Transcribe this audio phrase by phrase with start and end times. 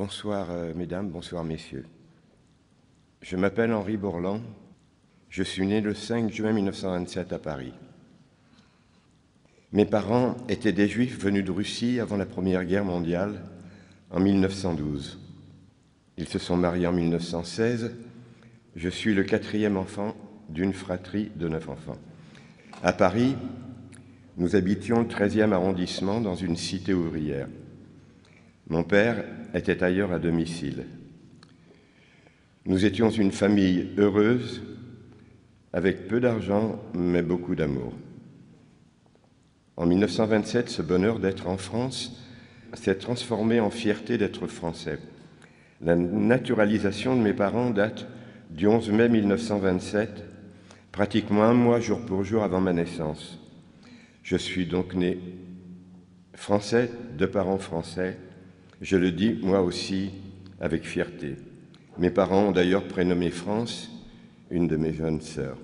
[0.00, 1.84] Bonsoir euh, mesdames, bonsoir messieurs.
[3.20, 4.40] Je m'appelle Henri Bourlan,
[5.28, 7.74] je suis né le 5 juin 1927 à Paris.
[9.72, 13.42] Mes parents étaient des juifs venus de Russie avant la Première Guerre mondiale
[14.10, 15.18] en 1912.
[16.16, 17.92] Ils se sont mariés en 1916.
[18.76, 20.16] Je suis le quatrième enfant
[20.48, 21.98] d'une fratrie de neuf enfants.
[22.82, 23.36] À Paris,
[24.38, 27.48] nous habitions le 13e arrondissement dans une cité ouvrière.
[28.70, 29.24] Mon père
[29.54, 30.86] était ailleurs à domicile.
[32.66, 34.62] Nous étions une famille heureuse,
[35.72, 37.92] avec peu d'argent, mais beaucoup d'amour.
[39.76, 42.20] En 1927, ce bonheur d'être en France
[42.74, 44.98] s'est transformé en fierté d'être français.
[45.80, 48.06] La naturalisation de mes parents date
[48.50, 50.24] du 11 mai 1927,
[50.92, 53.38] pratiquement un mois jour pour jour avant ma naissance.
[54.22, 55.18] Je suis donc né
[56.34, 58.18] français, de parents français.
[58.80, 60.10] Je le dis moi aussi
[60.60, 61.36] avec fierté.
[61.98, 63.90] Mes parents ont d'ailleurs prénommé France
[64.50, 65.58] une de mes jeunes sœurs.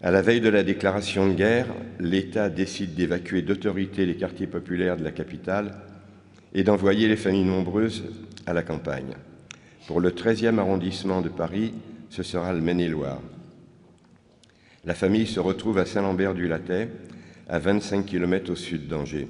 [0.00, 1.66] À la veille de la déclaration de guerre,
[2.00, 5.80] l'État décide d'évacuer d'autorité les quartiers populaires de la capitale
[6.54, 8.04] et d'envoyer les familles nombreuses
[8.46, 9.14] à la campagne.
[9.86, 11.74] Pour le 13e arrondissement de Paris,
[12.08, 13.20] ce sera le Maine-et-Loire.
[14.84, 16.88] La famille se retrouve à Saint-Lambert-du-Lattay,
[17.48, 19.28] à 25 km au sud d'Angers.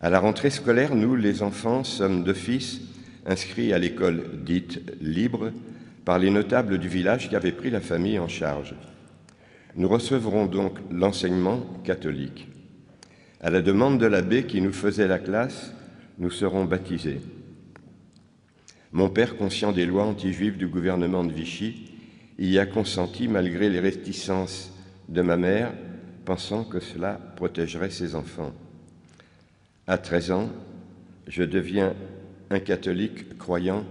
[0.00, 2.82] À la rentrée scolaire, nous, les enfants, sommes d'office
[3.26, 5.52] inscrits à l'école dite libre
[6.04, 8.74] par les notables du village qui avaient pris la famille en charge.
[9.74, 12.48] Nous recevrons donc l'enseignement catholique.
[13.40, 15.72] À la demande de l'abbé qui nous faisait la classe,
[16.18, 17.20] nous serons baptisés.
[18.92, 21.90] Mon père, conscient des lois anti-juives du gouvernement de Vichy,
[22.38, 24.72] y a consenti malgré les réticences
[25.08, 25.72] de ma mère,
[26.24, 28.52] pensant que cela protégerait ses enfants.
[29.88, 30.50] À 13 ans,
[31.28, 31.94] je deviens
[32.50, 33.84] un catholique croyant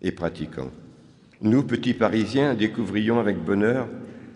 [0.00, 0.70] et pratiquant.
[1.42, 3.86] Nous, petits Parisiens, découvrions avec bonheur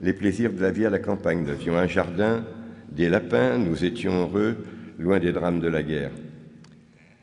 [0.03, 1.43] les plaisirs de la vie à la campagne.
[1.43, 2.45] Nous avions un jardin,
[2.93, 4.59] des lapins, nous étions heureux,
[4.99, 6.11] loin des drames de la guerre.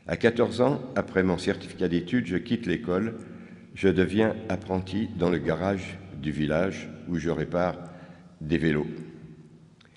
[0.08, 3.14] À 14 ans, après mon certificat d'études, je quitte l'école.
[3.76, 7.76] Je deviens apprenti dans le garage du village où je répare
[8.40, 8.88] des vélos.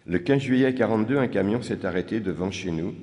[0.05, 2.93] Le 15 juillet 42, un camion s'est arrêté devant chez nous.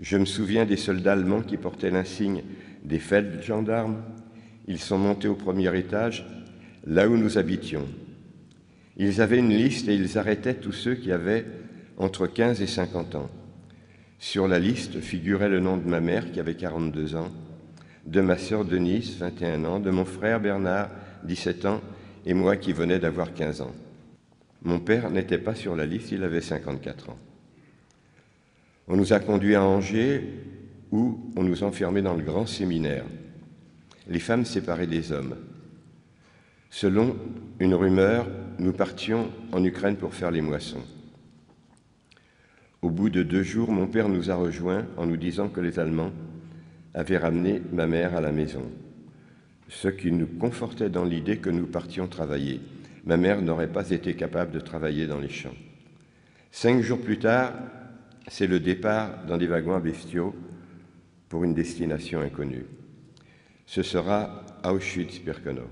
[0.00, 2.42] Je me souviens des soldats allemands qui portaient l'insigne
[2.84, 4.02] des feldgendarmes
[4.70, 6.24] ils sont montés au premier étage,
[6.86, 7.88] là où nous habitions.
[8.96, 11.44] Ils avaient une liste et ils arrêtaient tous ceux qui avaient
[11.96, 13.30] entre 15 et 50 ans.
[14.20, 17.32] Sur la liste figurait le nom de ma mère, qui avait 42 ans,
[18.06, 20.90] de ma sœur Denise, 21 ans, de mon frère Bernard,
[21.24, 21.80] 17 ans,
[22.24, 23.74] et moi qui venais d'avoir 15 ans.
[24.62, 27.18] Mon père n'était pas sur la liste, il avait 54 ans.
[28.92, 30.20] On nous a conduits à Angers,
[30.90, 33.04] où on nous enfermait dans le grand séminaire
[34.08, 35.36] les femmes séparées des hommes.
[36.70, 37.16] Selon
[37.60, 38.26] une rumeur,
[38.58, 40.82] nous partions en Ukraine pour faire les moissons.
[42.82, 45.78] Au bout de deux jours, mon père nous a rejoints en nous disant que les
[45.78, 46.10] Allemands
[46.92, 48.64] avaient ramené ma mère à la maison,
[49.68, 52.60] ce qui nous confortait dans l'idée que nous partions travailler.
[53.04, 55.54] Ma mère n'aurait pas été capable de travailler dans les champs.
[56.50, 57.52] Cinq jours plus tard,
[58.28, 60.34] c'est le départ dans des wagons bestiaux
[61.28, 62.66] pour une destination inconnue
[63.70, 65.68] ce sera Auschwitz-Birkenau.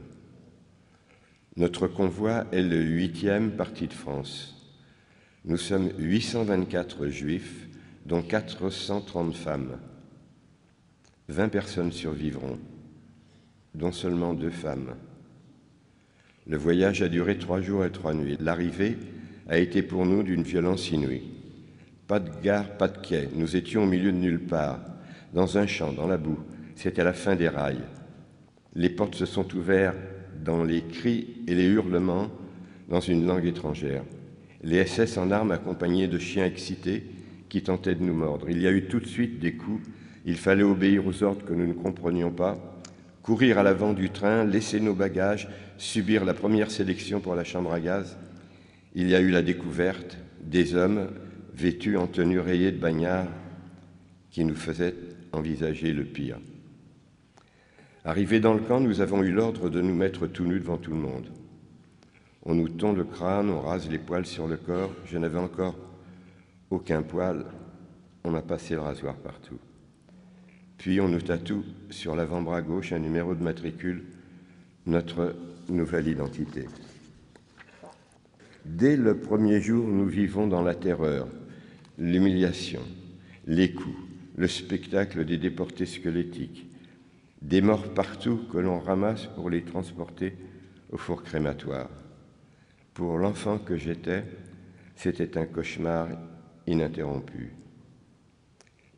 [1.56, 4.54] Notre convoi est le huitième parti de France.
[5.44, 7.66] Nous sommes 824 juifs,
[8.06, 9.78] dont 430 femmes.
[11.26, 12.60] 20 personnes survivront,
[13.74, 14.94] dont seulement deux femmes.
[16.46, 18.36] Le voyage a duré trois jours et trois nuits.
[18.38, 18.96] L'arrivée
[19.48, 21.37] a été pour nous d'une violence inouïe.
[22.08, 23.28] Pas de gare, pas de quai.
[23.34, 24.80] Nous étions au milieu de nulle part,
[25.34, 26.38] dans un champ, dans la boue.
[26.74, 27.84] C'était la fin des rails.
[28.74, 29.98] Les portes se sont ouvertes
[30.42, 32.30] dans les cris et les hurlements
[32.88, 34.04] dans une langue étrangère.
[34.62, 37.04] Les SS en armes accompagnés de chiens excités
[37.50, 38.48] qui tentaient de nous mordre.
[38.48, 39.86] Il y a eu tout de suite des coups.
[40.24, 42.56] Il fallait obéir aux ordres que nous ne comprenions pas,
[43.22, 45.46] courir à l'avant du train, laisser nos bagages,
[45.76, 48.16] subir la première sélection pour la chambre à gaz.
[48.94, 51.08] Il y a eu la découverte des hommes
[51.58, 53.26] vêtus en tenue rayée de bagnard
[54.30, 54.94] qui nous faisaient
[55.32, 56.38] envisager le pire.
[58.04, 60.92] Arrivés dans le camp, nous avons eu l'ordre de nous mettre tout nus devant tout
[60.92, 61.26] le monde.
[62.44, 64.92] On nous tond le crâne, on rase les poils sur le corps.
[65.04, 65.76] Je n'avais encore
[66.70, 67.44] aucun poil.
[68.22, 69.58] On m'a passé le rasoir partout.
[70.78, 74.04] Puis on nous tatoue sur l'avant-bras gauche un numéro de matricule,
[74.86, 75.34] notre
[75.68, 76.66] nouvelle identité.
[78.64, 81.26] Dès le premier jour, nous vivons dans la terreur,
[81.98, 82.82] l'humiliation,
[83.46, 83.98] les coups,
[84.36, 86.66] le spectacle des déportés squelettiques,
[87.42, 90.34] des morts partout que l'on ramasse pour les transporter
[90.90, 91.90] au four crématoire.
[92.94, 94.24] Pour l'enfant que j'étais,
[94.96, 96.08] c'était un cauchemar
[96.66, 97.52] ininterrompu.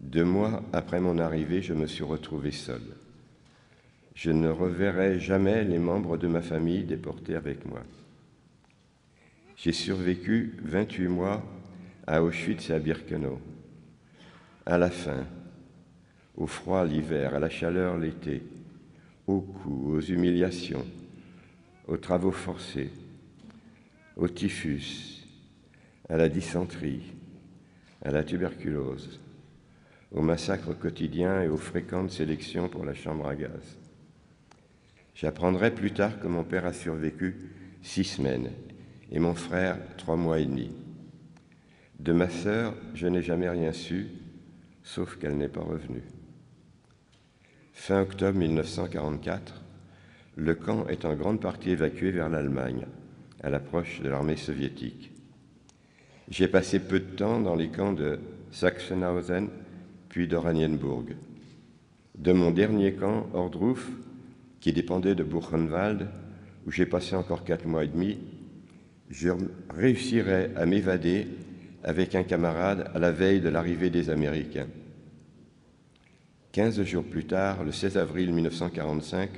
[0.01, 2.83] Deux mois après mon arrivée, je me suis retrouvé seul.
[4.15, 7.83] Je ne reverrai jamais les membres de ma famille déportés avec moi.
[9.57, 11.45] J'ai survécu 28 mois
[12.11, 13.41] à Auschwitz et à Birkenau.
[14.67, 15.25] À la faim,
[16.37, 18.43] au froid l'hiver, à la chaleur l'été,
[19.29, 20.85] aux coups, aux humiliations,
[21.87, 22.91] aux travaux forcés,
[24.17, 25.25] au typhus,
[26.09, 27.13] à la dysenterie,
[28.03, 29.21] à la tuberculose,
[30.11, 33.79] au massacre quotidien et aux fréquentes sélections pour la chambre à gaz.
[35.15, 37.37] J'apprendrai plus tard que mon père a survécu
[37.83, 38.51] six semaines
[39.13, 40.73] et mon frère trois mois et demi.
[42.01, 44.07] De ma sœur, je n'ai jamais rien su,
[44.83, 46.03] sauf qu'elle n'est pas revenue.
[47.75, 49.63] Fin octobre 1944,
[50.37, 52.87] le camp est en grande partie évacué vers l'Allemagne,
[53.43, 55.13] à l'approche de l'armée soviétique.
[56.31, 58.19] J'ai passé peu de temps dans les camps de
[58.51, 59.51] Sachsenhausen,
[60.09, 61.17] puis d'Oranienburg.
[62.17, 63.91] De mon dernier camp, Ordruf,
[64.61, 66.09] qui dépendait de Buchenwald,
[66.67, 68.17] où j'ai passé encore quatre mois et demi,
[69.11, 69.29] je
[69.69, 71.27] réussirai à m'évader
[71.85, 74.67] avec un camarade à la veille de l'arrivée des Américains.
[76.53, 79.31] Quinze jours plus tard, le 16 avril 1945,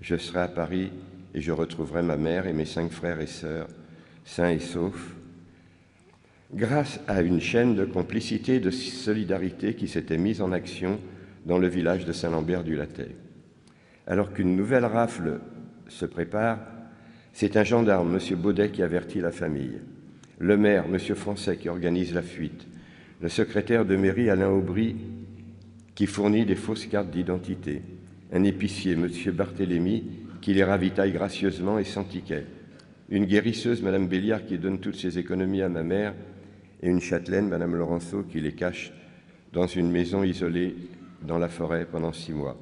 [0.00, 0.90] je serai à Paris
[1.34, 3.68] et je retrouverai ma mère et mes cinq frères et sœurs,
[4.24, 5.14] sains et saufs,
[6.54, 10.98] grâce à une chaîne de complicité et de solidarité qui s'était mise en action
[11.44, 13.14] dans le village de Saint-Lambert-du-Lattay.
[14.06, 15.40] Alors qu'une nouvelle rafle
[15.88, 16.58] se prépare,
[17.32, 18.36] c'est un gendarme, M.
[18.36, 19.80] Baudet, qui avertit la famille,
[20.38, 20.98] le maire, M.
[20.98, 22.66] Français, qui organise la fuite,
[23.20, 24.96] le secrétaire de mairie, Alain Aubry,
[25.94, 27.82] qui fournit des fausses cartes d'identité,
[28.32, 29.08] un épicier, M.
[29.32, 30.04] Barthélemy,
[30.42, 32.44] qui les ravitaille gracieusement et sans ticket,
[33.08, 36.14] une guérisseuse, Mme Béliard, qui donne toutes ses économies à ma mère,
[36.82, 38.92] et une châtelaine, Mme Laurenceau, qui les cache
[39.52, 40.76] dans une maison isolée
[41.22, 42.58] dans la forêt pendant six mois.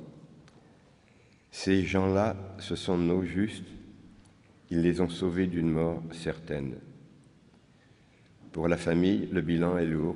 [1.51, 3.65] Ces gens-là, ce sont nos justes,
[4.71, 6.75] ils les ont sauvés d'une mort certaine.
[8.55, 10.15] Pour la famille, le bilan est lourd.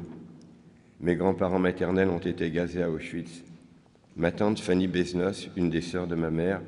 [1.01, 3.43] Mes grands-parents maternels ont été gazés à Auschwitz.
[4.15, 6.61] Ma tante Fanny Besnos, une des sœurs de ma mère,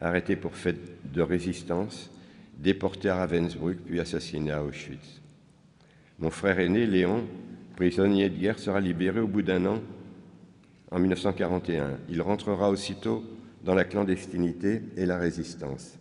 [0.00, 0.76] arrêtée pour fait
[1.12, 2.08] de résistance,
[2.56, 5.20] déportée à Ravensbrück puis assassinée à Auschwitz.
[6.20, 7.24] Mon frère aîné, Léon,
[7.74, 9.80] prisonnier de guerre, sera libéré au bout d'un an,
[10.92, 11.98] en 1941.
[12.08, 13.24] Il rentrera aussitôt
[13.64, 15.98] dans la clandestinité et la résistance.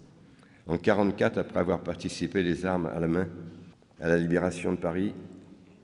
[0.68, 3.28] En 1944, après avoir participé les armes à la main
[4.00, 5.14] à la libération de Paris,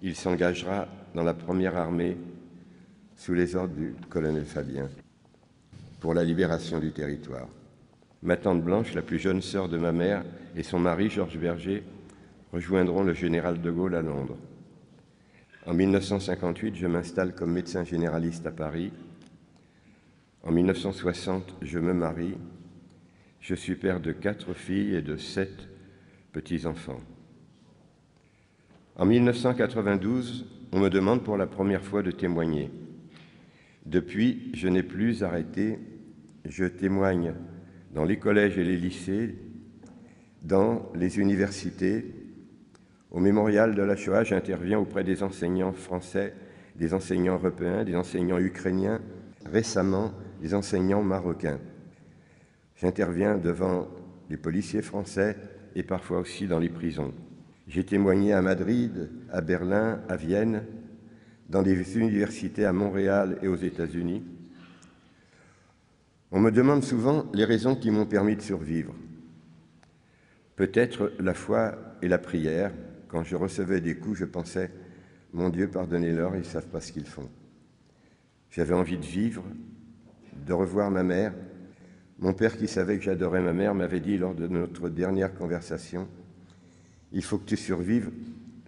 [0.01, 2.18] il s'engagera dans la première armée
[3.15, 4.89] sous les ordres du colonel Fabien
[6.00, 7.48] pour la libération du territoire.
[8.21, 10.24] Ma tante Blanche, la plus jeune sœur de ma mère,
[10.56, 11.83] et son mari, Georges Berger,
[12.51, 14.38] rejoindront le général de Gaulle à Londres.
[15.65, 18.92] En 1958, je m'installe comme médecin généraliste à Paris.
[20.44, 22.36] En 1960, je me marie.
[23.39, 25.69] Je suis père de quatre filles et de sept
[26.33, 27.00] petits-enfants.
[28.95, 32.69] En 1992, on me demande pour la première fois de témoigner.
[33.88, 35.80] Depuis, je n'ai plus arrêté.
[36.45, 37.34] Je témoigne
[37.96, 39.36] dans les collèges et les lycées,
[40.44, 42.06] dans les universités.
[43.10, 46.36] Au mémorial de la Shoah, j'interviens auprès des enseignants français,
[46.75, 49.01] des enseignants européens, des enseignants ukrainiens,
[49.46, 51.60] récemment des enseignants marocains.
[52.75, 53.88] J'interviens devant
[54.29, 55.36] les policiers français
[55.75, 57.13] et parfois aussi dans les prisons.
[57.67, 60.63] J'ai témoigné à Madrid, à Berlin, à Vienne,
[61.50, 64.24] dans des universités à Montréal et aux États-Unis.
[66.32, 68.93] On me demande souvent les raisons qui m'ont permis de survivre.
[70.55, 72.72] Peut-être la foi et la prière.
[73.08, 74.72] Quand je recevais des coups, je pensais,
[75.32, 77.29] mon Dieu, pardonnez-leur, ils ne savent pas ce qu'ils font.
[78.50, 79.43] J'avais envie de vivre,
[80.46, 81.34] de revoir ma mère.
[82.20, 86.08] Mon père, qui savait que j'adorais ma mère, m'avait dit lors de notre dernière conversation,
[87.13, 88.12] il faut que tu survives,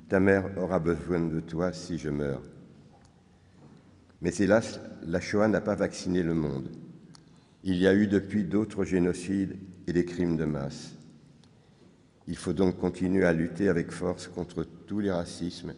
[0.07, 2.43] ta mère aura besoin de toi si je meurs.
[4.21, 6.69] Mais hélas, la Shoah n'a pas vacciné le monde.
[7.63, 10.95] Il y a eu depuis d'autres génocides et des crimes de masse.
[12.27, 15.73] Il faut donc continuer à lutter avec force contre tous les racismes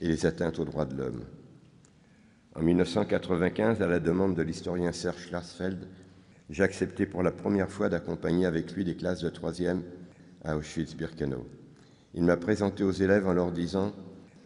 [0.00, 1.24] et les atteintes aux droits de l'homme.
[2.54, 5.88] En 1995, à la demande de l'historien Serge Schlasfeld,
[6.50, 9.82] j'ai accepté pour la première fois d'accompagner avec lui des classes de troisième
[10.44, 11.46] à Auschwitz-Birkenau.
[12.14, 13.92] Il m'a présenté aux élèves en leur disant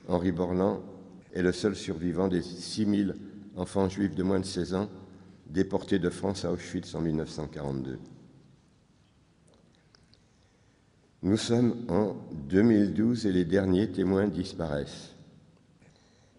[0.09, 0.83] Henri Borland
[1.35, 3.15] est le seul survivant des 6000
[3.57, 4.89] enfant juif de moins de 16 ans,
[5.47, 7.99] déporté de France à Auschwitz en 1942.
[11.23, 12.17] Nous sommes en
[12.49, 15.15] 2012 et les derniers témoins disparaissent.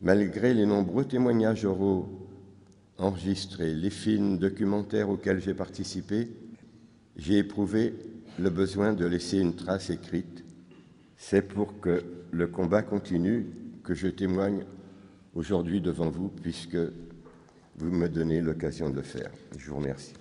[0.02, 2.08] Malgré les nombreux témoignages oraux
[2.98, 6.30] enregistrés, les films documentaires auxquels j'ai participé,
[7.18, 7.94] j'ai éprouvé
[8.40, 10.46] le besoin de laisser une trace écrite.
[11.22, 13.46] C'est pour que le combat continue
[13.84, 14.64] que je témoigne
[15.36, 16.78] aujourd'hui devant vous, puisque
[17.76, 19.30] vous me donnez l'occasion de le faire.
[19.58, 20.14] Je vous remercie.